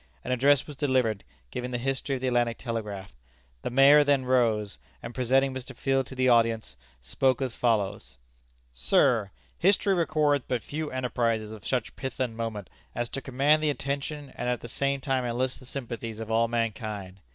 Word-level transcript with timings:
An 0.23 0.31
address 0.31 0.65
was 0.65 0.75
delivered, 0.75 1.23
giving 1.51 1.69
the 1.69 1.77
history 1.77 2.15
of 2.15 2.21
the 2.21 2.27
Atlantic 2.29 2.57
Telegraph. 2.57 3.13
The 3.61 3.69
Mayor 3.69 4.03
then 4.03 4.25
rose, 4.25 4.79
and 5.03 5.13
presenting 5.13 5.53
Mr. 5.53 5.75
Field 5.77 6.07
to 6.07 6.15
the 6.15 6.27
audience, 6.27 6.75
spoke 7.01 7.39
as 7.39 7.55
follows: 7.55 8.17
"Sir: 8.73 9.29
History 9.59 9.93
records 9.93 10.45
but 10.47 10.63
few 10.63 10.89
enterprises 10.89 11.51
of 11.51 11.63
such 11.67 11.95
'pith 11.95 12.19
and 12.19 12.35
moment' 12.35 12.71
as 12.95 13.09
to 13.09 13.21
command 13.21 13.61
the 13.61 13.69
attention 13.69 14.33
and 14.35 14.49
at 14.49 14.61
the 14.61 14.67
same 14.67 15.01
time 15.01 15.23
enlist 15.23 15.59
the 15.59 15.67
sympathies 15.67 16.19
of 16.19 16.31
all 16.31 16.47
mankind. 16.47 17.19